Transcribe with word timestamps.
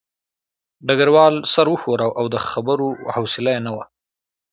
ډګروال 0.87 1.35
سر 1.53 1.67
وښوراوه 1.71 2.15
او 2.19 2.25
د 2.33 2.35
خبرو 2.49 2.89
حوصله 3.15 3.49
یې 3.55 3.61
نه 3.65 3.71
وه 3.75 3.83